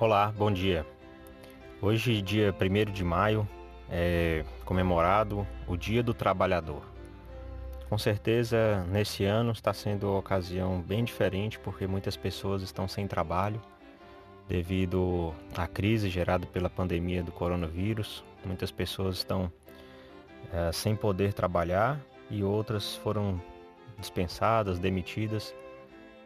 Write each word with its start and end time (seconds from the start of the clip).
Olá, 0.00 0.32
bom 0.38 0.48
dia. 0.48 0.86
Hoje, 1.82 2.22
dia 2.22 2.54
1 2.54 2.92
de 2.92 3.02
maio, 3.02 3.48
é 3.90 4.44
comemorado 4.64 5.44
o 5.66 5.76
Dia 5.76 6.04
do 6.04 6.14
Trabalhador. 6.14 6.84
Com 7.88 7.98
certeza, 7.98 8.86
nesse 8.92 9.24
ano 9.24 9.50
está 9.50 9.74
sendo 9.74 10.06
uma 10.06 10.18
ocasião 10.20 10.80
bem 10.80 11.02
diferente 11.02 11.58
porque 11.58 11.84
muitas 11.88 12.16
pessoas 12.16 12.62
estão 12.62 12.86
sem 12.86 13.08
trabalho 13.08 13.60
devido 14.48 15.34
à 15.56 15.66
crise 15.66 16.08
gerada 16.08 16.46
pela 16.46 16.70
pandemia 16.70 17.20
do 17.20 17.32
coronavírus. 17.32 18.22
Muitas 18.44 18.70
pessoas 18.70 19.16
estão 19.16 19.50
é, 20.52 20.70
sem 20.70 20.94
poder 20.94 21.32
trabalhar 21.32 22.00
e 22.30 22.44
outras 22.44 22.94
foram 22.94 23.42
dispensadas, 23.98 24.78
demitidas 24.78 25.52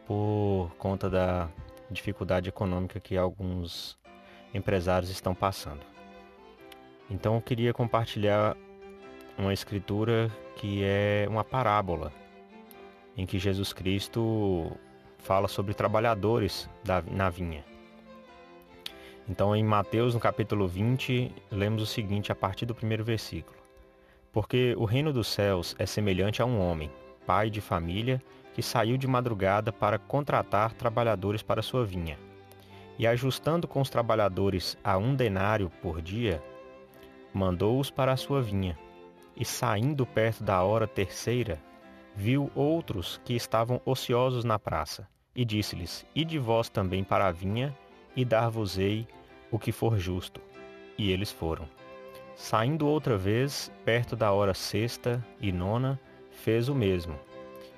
por 0.07 0.71
conta 0.77 1.09
da 1.09 1.49
dificuldade 1.93 2.49
econômica 2.49 2.99
que 2.99 3.17
alguns 3.17 3.99
empresários 4.55 5.11
estão 5.11 5.35
passando. 5.35 5.81
Então 7.11 7.35
eu 7.35 7.41
queria 7.41 7.73
compartilhar 7.73 8.57
uma 9.39 9.53
escritura 9.53 10.31
que 10.57 10.83
é 10.85 11.27
uma 11.29 11.45
parábola 11.45 12.13
em 13.17 13.27
que 13.27 13.39
Jesus 13.39 13.73
Cristo 13.73 14.73
fala 15.19 15.49
sobre 15.49 15.75
trabalhadores 15.75 16.69
da, 16.85 17.03
na 17.03 17.29
vinha. 17.31 17.65
Então, 19.29 19.55
em 19.55 19.63
Mateus, 19.63 20.15
no 20.15 20.21
capítulo 20.21 20.67
20, 20.67 21.33
lemos 21.51 21.83
o 21.83 21.87
seguinte 21.87 22.33
a 22.33 22.35
partir 22.35 22.67
do 22.67 22.75
primeiro 22.75 23.05
versículo: 23.05 23.57
Porque 24.33 24.75
o 24.77 24.85
reino 24.85 25.13
dos 25.13 25.29
céus 25.29 25.77
é 25.79 25.87
semelhante 25.87 26.43
a 26.43 26.45
um 26.45 26.59
homem, 26.59 26.91
pai 27.25 27.49
de 27.49 27.61
família, 27.61 28.21
que 28.53 28.63
saiu 28.63 28.97
de 28.97 29.07
madrugada 29.07 29.73
para 29.73 29.99
contratar 29.99 30.73
trabalhadores 30.73 31.43
para 31.43 31.63
sua 31.63 31.85
vinha. 31.85 32.19
E 32.99 33.07
ajustando 33.07 33.67
com 33.67 33.81
os 33.81 33.91
trabalhadores 33.91 34.77
a 34.85 34.97
um 34.99 35.15
denário 35.15 35.71
por 35.81 36.03
dia, 36.03 36.43
mandou-os 37.33 37.91
para 37.91 38.13
a 38.13 38.17
sua 38.17 38.43
vinha. 38.43 38.79
E 39.35 39.45
saindo 39.45 40.05
perto 40.05 40.45
da 40.45 40.63
hora 40.63 40.87
terceira, 40.87 41.59
viu 42.15 42.51
outros 42.55 43.21
que 43.25 43.35
estavam 43.35 43.81
ociosos 43.85 44.45
na 44.45 44.59
praça, 44.59 45.09
e 45.35 45.45
disse-lhes: 45.45 46.07
Ide 46.15 46.39
vós 46.39 46.69
também 46.69 47.03
para 47.03 47.27
a 47.27 47.33
vinha, 47.33 47.75
e 48.15 48.25
dar-vos-ei 48.25 49.09
o 49.51 49.59
que 49.59 49.73
for 49.73 49.99
justo. 49.99 50.41
E 50.99 51.11
eles 51.11 51.33
foram. 51.33 51.67
Saindo 52.37 52.87
outra 52.87 53.17
vez, 53.17 53.73
perto 53.85 54.15
da 54.15 54.33
hora 54.33 54.53
sexta 54.53 55.25
e 55.41 55.51
nona, 55.51 55.99
fez 56.31 56.69
o 56.69 56.75
mesmo. 56.75 57.19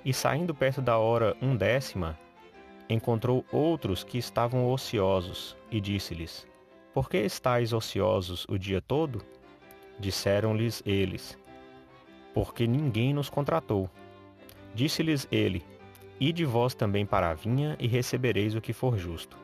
E 0.04 0.12
saindo 0.12 0.54
perto 0.54 0.82
da 0.82 0.98
hora 0.98 1.34
undécima, 1.40 2.18
encontrou 2.88 3.44
outros 3.50 4.04
que 4.04 4.18
estavam 4.18 4.70
ociosos, 4.70 5.56
e 5.70 5.80
disse-lhes: 5.80 6.46
Por 6.92 7.08
que 7.08 7.18
estáis 7.18 7.72
ociosos 7.72 8.44
o 8.48 8.58
dia 8.58 8.82
todo? 8.82 9.24
Disseram-lhes 9.98 10.82
eles: 10.84 11.38
Porque 12.34 12.66
ninguém 12.66 13.14
nos 13.14 13.30
contratou. 13.30 13.88
Disse-lhes 14.74 15.26
ele: 15.32 15.64
Ide 16.20 16.44
vós 16.44 16.74
também 16.74 17.06
para 17.06 17.30
a 17.30 17.34
vinha 17.34 17.76
e 17.80 17.86
recebereis 17.86 18.54
o 18.54 18.60
que 18.60 18.72
for 18.72 18.98
justo. 18.98 19.36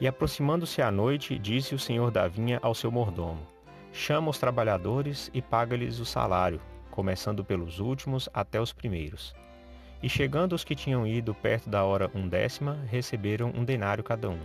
E 0.00 0.08
aproximando-se 0.08 0.80
a 0.80 0.90
noite, 0.90 1.38
disse 1.38 1.74
o 1.74 1.78
senhor 1.78 2.10
da 2.10 2.26
vinha 2.26 2.58
ao 2.62 2.74
seu 2.74 2.90
mordomo: 2.90 3.46
Chama 3.92 4.30
os 4.30 4.38
trabalhadores 4.38 5.30
e 5.34 5.42
paga-lhes 5.42 5.98
o 6.00 6.06
salário, 6.06 6.60
começando 6.90 7.44
pelos 7.44 7.80
últimos 7.80 8.28
até 8.32 8.60
os 8.60 8.72
primeiros. 8.72 9.34
E 10.04 10.08
chegando 10.10 10.52
os 10.52 10.62
que 10.62 10.74
tinham 10.74 11.06
ido 11.06 11.34
perto 11.34 11.70
da 11.70 11.82
hora 11.82 12.10
undécima, 12.14 12.78
receberam 12.90 13.50
um 13.56 13.64
denário 13.64 14.04
cada 14.04 14.28
um. 14.28 14.38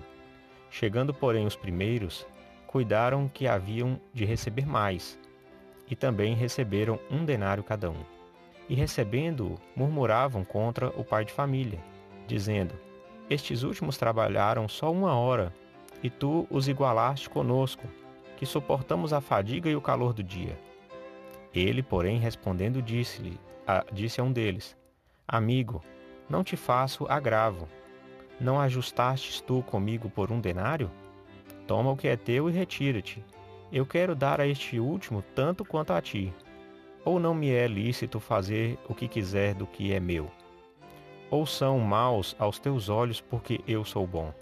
Chegando, 0.71 1.13
porém, 1.13 1.45
os 1.45 1.57
primeiros, 1.57 2.25
cuidaram 2.65 3.27
que 3.27 3.45
haviam 3.45 3.99
de 4.13 4.23
receber 4.23 4.65
mais, 4.65 5.19
e 5.91 5.97
também 5.97 6.33
receberam 6.33 6.97
um 7.11 7.25
denário 7.25 7.61
cada 7.61 7.91
um. 7.91 8.05
E 8.69 8.73
recebendo-o, 8.73 9.59
murmuravam 9.75 10.45
contra 10.45 10.87
o 10.97 11.03
pai 11.03 11.25
de 11.25 11.33
família, 11.33 11.79
dizendo: 12.25 12.73
Estes 13.29 13.61
últimos 13.61 13.97
trabalharam 13.97 14.65
só 14.65 14.89
uma 14.89 15.13
hora, 15.13 15.53
e 16.01 16.09
tu 16.09 16.47
os 16.49 16.69
igualaste 16.69 17.29
conosco, 17.29 17.85
que 18.37 18.45
suportamos 18.45 19.11
a 19.11 19.19
fadiga 19.19 19.69
e 19.69 19.75
o 19.75 19.81
calor 19.81 20.13
do 20.13 20.23
dia. 20.23 20.57
Ele, 21.53 21.83
porém, 21.83 22.17
respondendo, 22.17 22.81
disse-lhe, 22.81 23.37
disse 23.91 24.21
a 24.21 24.23
um 24.23 24.31
deles: 24.31 24.78
Amigo, 25.31 25.83
não 26.27 26.43
te 26.43 26.57
faço 26.57 27.05
agravo. 27.07 27.67
Não 28.41 28.59
ajustastes 28.59 29.39
tu 29.39 29.61
comigo 29.61 30.09
por 30.09 30.31
um 30.31 30.41
denário? 30.41 30.89
Toma 31.67 31.91
o 31.91 31.95
que 31.95 32.07
é 32.07 32.17
teu 32.17 32.49
e 32.49 32.51
retira-te. 32.51 33.23
Eu 33.71 33.85
quero 33.85 34.15
dar 34.15 34.41
a 34.41 34.47
este 34.47 34.79
último 34.79 35.23
tanto 35.35 35.63
quanto 35.63 35.93
a 35.93 36.01
ti. 36.01 36.33
Ou 37.05 37.19
não 37.19 37.35
me 37.35 37.51
é 37.51 37.67
lícito 37.67 38.19
fazer 38.19 38.79
o 38.89 38.95
que 38.95 39.07
quiser 39.07 39.53
do 39.53 39.67
que 39.67 39.93
é 39.93 39.99
meu? 39.99 40.31
Ou 41.29 41.45
são 41.45 41.77
maus 41.77 42.35
aos 42.39 42.57
teus 42.57 42.89
olhos 42.89 43.21
porque 43.21 43.61
eu 43.67 43.85
sou 43.85 44.07
bom? 44.07 44.33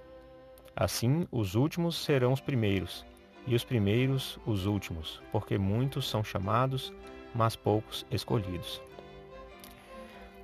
Assim, 0.73 1.27
os 1.29 1.53
últimos 1.53 1.97
serão 1.97 2.31
os 2.31 2.39
primeiros, 2.39 3.05
e 3.45 3.55
os 3.55 3.65
primeiros 3.65 4.39
os 4.45 4.65
últimos, 4.65 5.21
porque 5.33 5.57
muitos 5.57 6.09
são 6.09 6.23
chamados, 6.23 6.93
mas 7.35 7.57
poucos 7.57 8.05
escolhidos. 8.09 8.81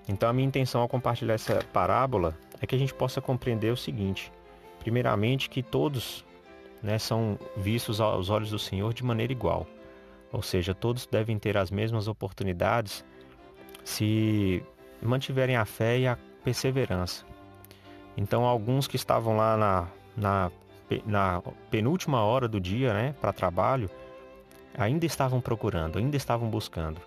Então, 0.08 0.30
a 0.30 0.34
minha 0.34 0.48
intenção 0.48 0.82
ao 0.82 0.90
compartilhar 0.90 1.36
essa 1.36 1.64
parábola 1.72 2.38
é 2.62 2.68
que 2.68 2.76
a 2.76 2.78
gente 2.78 2.94
possa 2.94 3.22
compreender 3.22 3.72
o 3.72 3.78
seguinte: 3.78 4.32
primeiramente, 4.80 5.50
que 5.50 5.64
todos 5.64 6.26
né, 6.82 7.00
são 7.00 7.40
vistos 7.56 8.02
aos 8.02 8.30
olhos 8.30 8.50
do 8.50 8.60
Senhor 8.60 8.94
de 8.94 9.04
maneira 9.04 9.32
igual, 9.32 9.66
ou 10.32 10.42
seja, 10.42 10.74
todos 10.74 11.06
devem 11.06 11.40
ter 11.40 11.58
as 11.58 11.72
mesmas 11.72 12.08
oportunidades 12.08 13.06
se 13.84 14.64
mantiverem 15.02 15.56
a 15.56 15.66
fé 15.66 16.00
e 16.00 16.08
a 16.08 16.18
perseverança. 16.44 17.26
Então, 18.16 18.46
alguns 18.46 18.88
que 18.88 18.96
estavam 18.96 19.36
lá 19.38 19.58
na, 19.58 19.88
na, 20.16 20.52
na 21.06 21.42
penúltima 21.70 22.22
hora 22.24 22.48
do 22.48 22.60
dia 22.60 22.94
né, 22.94 23.16
para 23.20 23.34
trabalho 23.34 23.90
ainda 24.78 25.06
estavam 25.06 25.42
procurando, 25.42 25.98
ainda 25.98 26.16
estavam 26.16 26.50
buscando. 26.50 27.02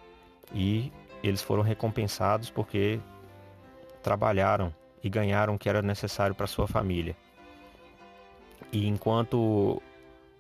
E 0.55 0.93
eles 1.23 1.43
foram 1.43 1.63
recompensados 1.63 2.51
porque 2.51 3.01
trabalharam 4.03 4.75
e 5.03 5.09
ganharam 5.09 5.55
o 5.55 5.59
que 5.59 5.69
era 5.69 5.83
necessário 5.83 6.35
para 6.35 6.47
sua 6.47 6.67
família. 6.67 7.17
E 8.73 8.87
enquanto 8.87 9.83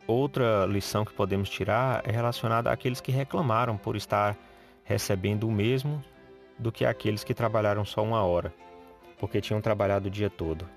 outra 0.07 0.67
lição 0.67 1.05
que 1.05 1.13
podemos 1.13 1.49
tirar 1.49 2.03
é 2.07 2.11
relacionada 2.11 2.71
àqueles 2.71 3.01
que 3.01 3.13
reclamaram 3.13 3.77
por 3.77 3.97
estar 3.97 4.37
recebendo 4.85 5.49
o 5.49 5.53
mesmo 5.53 6.03
do 6.59 6.73
que 6.73 6.85
aqueles 6.85 7.25
que 7.25 7.35
trabalharam 7.35 7.85
só 7.85 8.03
uma 8.03 8.23
hora, 8.23 8.53
porque 9.19 9.41
tinham 9.41 9.61
trabalhado 9.61 10.09
o 10.09 10.11
dia 10.11 10.31
todo. 10.31 10.69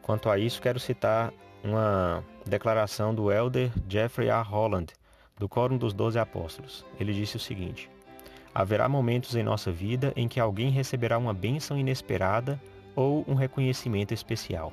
Quanto 0.00 0.30
a 0.30 0.38
isso, 0.38 0.62
quero 0.62 0.80
citar 0.80 1.32
uma 1.62 2.24
declaração 2.46 3.14
do 3.14 3.30
elder 3.30 3.70
Jeffrey 3.88 4.30
A. 4.30 4.40
Holland, 4.40 4.92
do 5.36 5.48
Quórum 5.48 5.76
dos 5.76 5.92
Doze 5.92 6.18
Apóstolos. 6.18 6.84
Ele 6.98 7.12
disse 7.12 7.36
o 7.36 7.40
seguinte: 7.40 7.90
Haverá 8.54 8.88
momentos 8.88 9.36
em 9.36 9.42
nossa 9.42 9.70
vida 9.70 10.12
em 10.16 10.26
que 10.26 10.40
alguém 10.40 10.70
receberá 10.70 11.18
uma 11.18 11.34
bênção 11.34 11.78
inesperada 11.78 12.60
ou 12.96 13.24
um 13.28 13.34
reconhecimento 13.34 14.12
especial. 14.12 14.72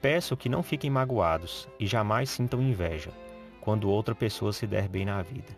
Peço 0.00 0.36
que 0.36 0.48
não 0.48 0.62
fiquem 0.62 0.90
magoados 0.90 1.68
e 1.80 1.86
jamais 1.86 2.30
sintam 2.30 2.62
inveja 2.62 3.10
quando 3.60 3.90
outra 3.90 4.14
pessoa 4.14 4.52
se 4.52 4.66
der 4.66 4.88
bem 4.88 5.04
na 5.04 5.20
vida. 5.22 5.56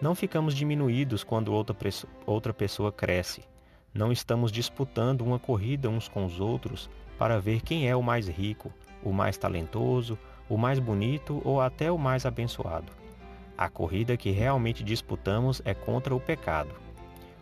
Não 0.00 0.14
ficamos 0.14 0.54
diminuídos 0.54 1.24
quando 1.24 1.52
outra, 1.52 1.76
outra 2.26 2.52
pessoa 2.52 2.92
cresce. 2.92 3.42
Não 3.94 4.12
estamos 4.12 4.52
disputando 4.52 5.22
uma 5.22 5.38
corrida 5.38 5.88
uns 5.88 6.08
com 6.08 6.26
os 6.26 6.38
outros 6.38 6.90
para 7.18 7.40
ver 7.40 7.62
quem 7.62 7.88
é 7.88 7.96
o 7.96 8.02
mais 8.02 8.28
rico, 8.28 8.72
o 9.02 9.12
mais 9.12 9.38
talentoso, 9.38 10.18
o 10.48 10.58
mais 10.58 10.78
bonito 10.78 11.40
ou 11.44 11.60
até 11.60 11.90
o 11.90 11.96
mais 11.96 12.26
abençoado. 12.26 12.92
A 13.58 13.68
corrida 13.68 14.16
que 14.16 14.30
realmente 14.30 14.84
disputamos 14.84 15.62
é 15.64 15.72
contra 15.72 16.14
o 16.14 16.20
pecado. 16.20 16.74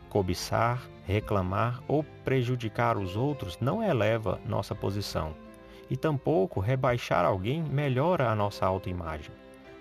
Cobiçar, 0.08 0.88
reclamar 1.04 1.82
ou 1.88 2.04
prejudicar 2.24 2.96
os 2.96 3.16
outros 3.16 3.58
não 3.60 3.82
eleva 3.82 4.40
nossa 4.46 4.74
posição, 4.74 5.34
e 5.90 5.96
tampouco 5.96 6.60
rebaixar 6.60 7.24
alguém 7.24 7.62
melhora 7.62 8.30
a 8.30 8.34
nossa 8.34 8.64
autoimagem. 8.64 9.32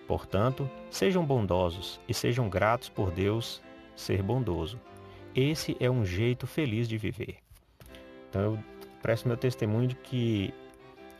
Portanto, 0.07 0.69
sejam 0.89 1.23
bondosos 1.25 1.99
e 2.07 2.13
sejam 2.13 2.49
gratos 2.49 2.89
por 2.89 3.11
Deus 3.11 3.61
ser 3.95 4.21
bondoso. 4.21 4.79
Esse 5.35 5.77
é 5.79 5.89
um 5.89 6.05
jeito 6.05 6.45
feliz 6.45 6.87
de 6.89 6.97
viver. 6.97 7.37
Então 8.29 8.41
eu 8.41 8.59
presto 9.01 9.27
meu 9.27 9.37
testemunho 9.37 9.87
de 9.87 9.95
que 9.95 10.53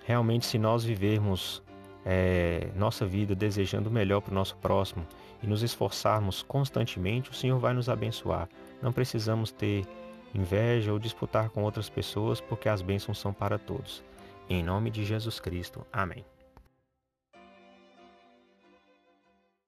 realmente 0.05 0.45
se 0.45 0.57
nós 0.57 0.83
vivermos 0.83 1.63
é, 2.05 2.69
nossa 2.75 3.05
vida 3.05 3.33
desejando 3.35 3.89
o 3.89 3.93
melhor 3.93 4.21
para 4.21 4.31
o 4.31 4.35
nosso 4.35 4.55
próximo 4.57 5.05
e 5.41 5.47
nos 5.47 5.63
esforçarmos 5.63 6.41
constantemente, 6.41 7.29
o 7.29 7.33
Senhor 7.33 7.59
vai 7.59 7.73
nos 7.73 7.89
abençoar. 7.89 8.47
Não 8.81 8.91
precisamos 8.91 9.51
ter 9.51 9.85
inveja 10.33 10.91
ou 10.91 10.99
disputar 10.99 11.49
com 11.49 11.63
outras 11.63 11.89
pessoas, 11.89 12.41
porque 12.41 12.67
as 12.67 12.81
bênçãos 12.81 13.19
são 13.19 13.33
para 13.33 13.57
todos. 13.57 14.03
Em 14.49 14.63
nome 14.63 14.89
de 14.89 15.05
Jesus 15.05 15.39
Cristo. 15.39 15.85
Amém. 15.91 16.25